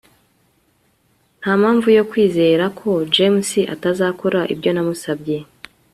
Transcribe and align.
ntampamvu 1.39 1.87
yo 1.97 2.03
kwizera 2.11 2.65
ko 2.79 2.89
james 3.15 3.51
atazakora 3.73 4.39
ibyo 4.53 4.69
namusabye 4.75 5.37